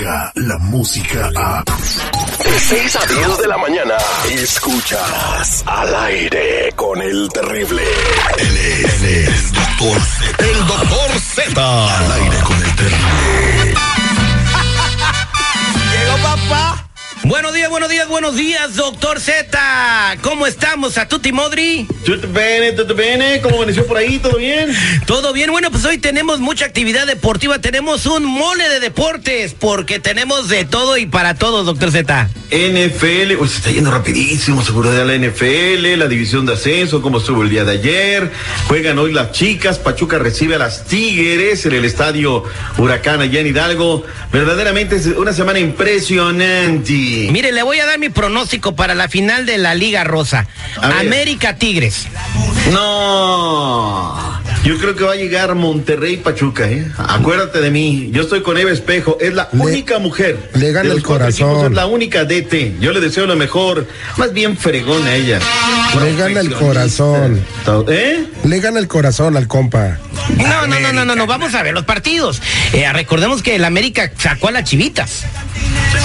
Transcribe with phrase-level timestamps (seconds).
[0.00, 1.64] llega la música a...
[1.64, 3.96] De 6 a 10 de la mañana,
[4.30, 7.82] escuchas al aire con el terrible.
[8.38, 10.46] Él es, él es Doctor Z.
[10.46, 11.96] El doctor Z.
[11.98, 12.29] Al aire
[17.40, 19.58] Buenos días, buenos días, buenos días, doctor Z.
[20.20, 21.86] ¿Cómo estamos, a Tuti Modri?
[22.04, 23.40] Tutto bene, bene.
[23.40, 24.18] ¿Cómo amaneció por ahí?
[24.18, 24.68] ¿Todo bien?
[25.06, 29.98] Todo bien, bueno, pues hoy tenemos mucha actividad deportiva, tenemos un mole de deportes, porque
[29.98, 32.28] tenemos de todo y para todos, doctor Z.
[32.50, 37.18] NFL, uy, se está yendo rapidísimo, seguro de la NFL, la división de ascenso, como
[37.18, 38.32] estuvo el día de ayer.
[38.66, 42.42] Juegan hoy las chicas, Pachuca recibe a las Tigres en el estadio
[42.76, 44.04] Huracán allá en Hidalgo.
[44.32, 47.29] Verdaderamente es una semana impresionante.
[47.30, 50.46] Mire, le voy a dar mi pronóstico para la final de la Liga Rosa.
[50.82, 52.06] América Tigres.
[52.72, 56.86] No, yo creo que va a llegar Monterrey Pachuca, ¿eh?
[56.98, 60.50] Acuérdate de mí, yo estoy con Eva Espejo, es la Le- única mujer.
[60.54, 61.48] le gana de los el corazón.
[61.50, 62.76] equipos, Es la única DT.
[62.80, 63.86] Yo le deseo lo mejor,
[64.16, 65.38] más bien fregón a ella.
[66.02, 67.44] Le gana el corazón.
[67.88, 68.24] ¿Eh?
[68.44, 69.98] Le gana el corazón al compa.
[70.36, 72.40] No, no, no, no, no, no, vamos a ver los partidos.
[72.72, 75.24] Eh, recordemos que el América sacó a las chivitas.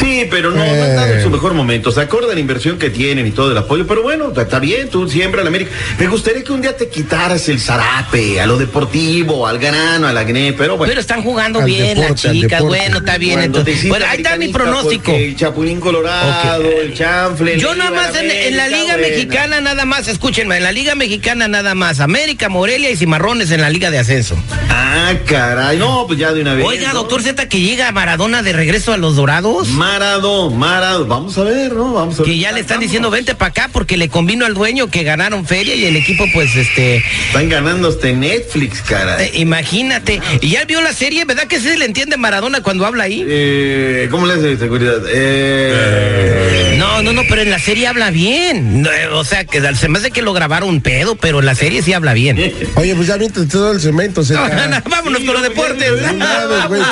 [0.00, 0.88] Sí, pero no, no Eh.
[0.90, 1.90] están en su mejor momento.
[1.92, 5.08] Se acuerda la inversión que tienen y todo el apoyo, pero bueno, está bien, tú
[5.08, 5.70] siempre al América.
[5.98, 10.16] Me gustaría que un día te quitaras el zarape a lo deportivo, al grano, al
[10.18, 10.90] acné, pero bueno.
[10.90, 12.62] Pero están jugando Al bien las chicas.
[12.62, 13.40] Bueno, está bien.
[13.40, 15.12] Entonces, bueno, ahí está mi pronóstico.
[15.12, 16.66] El Chapulín Colorado, Ok.
[16.82, 17.58] el chanfle.
[17.58, 18.96] Yo nada más en, en la Liga.
[18.96, 23.60] Mexicana nada más, escúchenme, en la Liga Mexicana nada más, América, Morelia y Cimarrones en
[23.60, 24.36] la Liga de Ascenso.
[24.70, 25.76] Ah, caray.
[25.78, 26.64] No, pues ya de una vez.
[26.64, 27.00] Oiga, ¿no?
[27.00, 29.68] doctor Z, que llega Maradona de regreso a los Dorados.
[29.74, 31.06] Marado, Marado.
[31.06, 31.92] Vamos a ver, ¿no?
[31.92, 32.26] Vamos a ver.
[32.30, 35.44] Que ya le están diciendo, vente para acá porque le convino al dueño que ganaron
[35.46, 39.26] feria y el equipo, pues, este, Están ganando en Netflix, caray.
[39.26, 40.20] eh, imagínate.
[40.40, 43.24] Y ya vio la serie, ¿verdad que se le entiende Maradona cuando habla ahí?
[43.26, 44.98] Eh, ¿Cómo le hace seguridad?
[45.08, 48.82] Eh, No, no, no, pero en la serie habla bien.
[48.82, 51.46] No, eh, o sea, que se me hace que lo grabaron un pedo, pero en
[51.46, 52.36] la serie sí habla bien.
[52.76, 54.66] Oye, pues ya viste todo el cemento, No, Z.
[54.68, 55.92] no, vámonos con los deportes.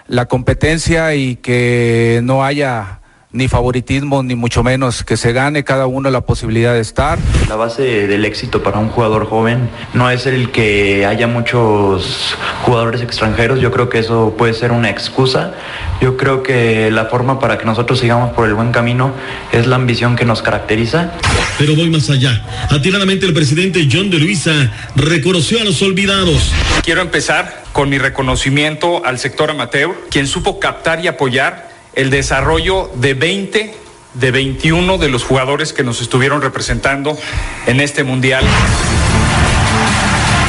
[0.07, 3.01] la competencia y que no haya
[3.33, 7.17] ni favoritismo, ni mucho menos que se gane cada uno la posibilidad de estar.
[7.49, 13.01] La base del éxito para un jugador joven no es el que haya muchos jugadores
[13.01, 15.53] extranjeros, yo creo que eso puede ser una excusa.
[15.99, 19.13] Yo creo que la forma para que nosotros sigamos por el buen camino
[19.51, 21.11] es la ambición que nos caracteriza.
[21.57, 22.43] Pero voy más allá.
[22.69, 26.51] Atiradamente el presidente John de Luisa reconoció a los olvidados.
[26.83, 32.89] Quiero empezar con mi reconocimiento al sector amateur, quien supo captar y apoyar el desarrollo
[32.95, 33.75] de 20
[34.13, 37.17] de 21 de los jugadores que nos estuvieron representando
[37.65, 38.43] en este mundial.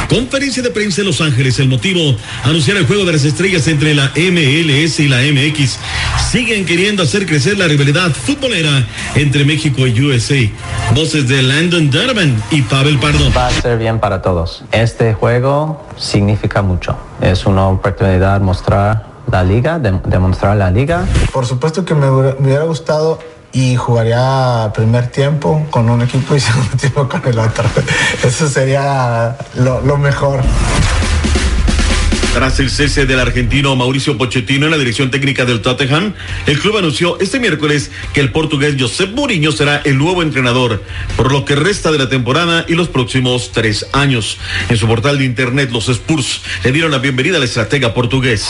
[0.09, 1.59] Conferencia de prensa en Los Ángeles.
[1.59, 5.79] El motivo, anunciar el juego de las estrellas entre la MLS y la MX.
[6.31, 10.37] Siguen queriendo hacer crecer la rivalidad futbolera entre México y USA.
[10.95, 13.33] Voces de Landon Donovan y Pavel Pardo.
[13.33, 14.63] Va a ser bien para todos.
[14.73, 16.97] Este juego significa mucho.
[17.21, 21.07] Es una oportunidad mostrar la liga, de, demostrar la liga.
[21.33, 23.19] Por supuesto que me hubiera, gustado
[23.53, 27.65] y jugaría primer tiempo con un equipo y segundo tiempo con el otro.
[28.23, 30.41] Eso sería lo, lo mejor.
[32.35, 36.15] Tras el cese del argentino Mauricio Pochettino en la dirección técnica del Tottenham,
[36.47, 40.83] el club anunció este miércoles que el portugués Josep Mourinho será el nuevo entrenador
[41.17, 44.39] por lo que resta de la temporada y los próximos tres años.
[44.69, 48.49] En su portal de internet, los Spurs le dieron la bienvenida al estratega portugués.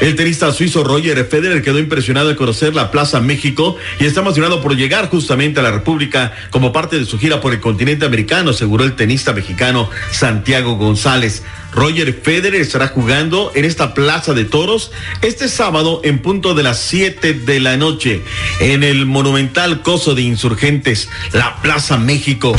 [0.00, 4.60] El tenista suizo Roger Federer quedó impresionado al conocer la Plaza México y está emocionado
[4.60, 8.50] por llegar justamente a la República como parte de su gira por el continente americano,
[8.50, 11.42] aseguró el tenista mexicano Santiago González.
[11.72, 16.78] Roger Federer estará jugando en esta Plaza de Toros este sábado en punto de las
[16.78, 18.22] 7 de la noche
[18.60, 22.54] en el monumental coso de insurgentes, la Plaza México.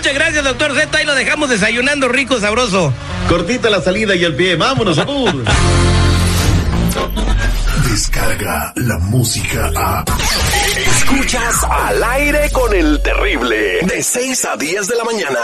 [0.00, 2.90] Muchas gracias, doctor Z, y lo dejamos desayunando rico, sabroso.
[3.28, 5.44] Cortita la salida y el pie, vámonos, Abur.
[7.90, 10.02] Descarga la música a.
[10.96, 13.80] Escuchas al aire con el terrible.
[13.82, 15.38] De 6 a 10 de la mañana.